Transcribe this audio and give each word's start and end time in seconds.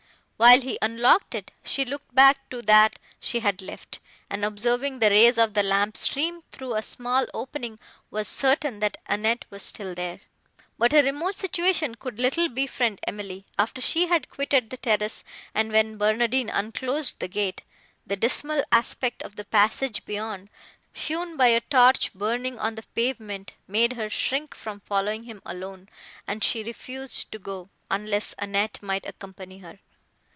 While 0.41 0.61
he 0.61 0.79
unlocked 0.81 1.35
it, 1.35 1.51
she 1.63 1.85
looked 1.85 2.15
back 2.15 2.49
to 2.49 2.63
that 2.63 2.97
she 3.19 3.41
had 3.41 3.61
left, 3.61 3.99
and, 4.27 4.43
observing 4.43 4.97
the 4.97 5.11
rays 5.11 5.37
of 5.37 5.53
the 5.53 5.61
lamp 5.61 5.95
stream 5.95 6.41
through 6.51 6.73
a 6.73 6.81
small 6.81 7.27
opening, 7.31 7.77
was 8.09 8.27
certain, 8.27 8.79
that 8.79 8.97
Annette 9.05 9.45
was 9.51 9.61
still 9.61 9.93
there. 9.93 10.19
But 10.79 10.93
her 10.93 11.03
remote 11.03 11.35
situation 11.35 11.93
could 11.93 12.19
little 12.19 12.49
befriend 12.49 12.99
Emily, 13.05 13.45
after 13.59 13.81
she 13.81 14.07
had 14.07 14.31
quitted 14.31 14.71
the 14.71 14.77
terrace; 14.77 15.23
and, 15.53 15.71
when 15.71 15.99
Barnardine 15.99 16.49
unclosed 16.49 17.19
the 17.19 17.27
gate, 17.27 17.61
the 18.07 18.15
dismal 18.15 18.63
aspect 18.71 19.21
of 19.21 19.35
the 19.35 19.45
passage 19.45 20.03
beyond, 20.05 20.49
shown 20.91 21.37
by 21.37 21.49
a 21.49 21.61
torch 21.61 22.15
burning 22.15 22.57
on 22.57 22.73
the 22.73 22.83
pavement, 22.95 23.53
made 23.67 23.93
her 23.93 24.09
shrink 24.09 24.55
from 24.55 24.79
following 24.79 25.25
him 25.25 25.43
alone, 25.45 25.87
and 26.25 26.43
she 26.43 26.63
refused 26.63 27.31
to 27.31 27.37
go, 27.37 27.69
unless 27.91 28.33
Annette 28.39 28.79
might 28.81 29.05
accompany 29.05 29.59
her. 29.59 29.77